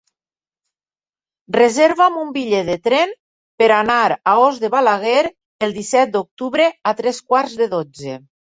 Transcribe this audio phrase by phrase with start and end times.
[1.57, 3.13] Reserva'm un bitllet de tren
[3.63, 5.21] per anar a Os de Balaguer
[5.69, 8.19] el disset d'octubre a tres quarts de dotze.